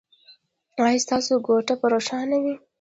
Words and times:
ایا 0.83 1.03
ستاسو 1.05 1.33
کوټه 1.45 1.73
به 1.79 1.87
روښانه 1.93 2.37
وي؟ 2.43 2.55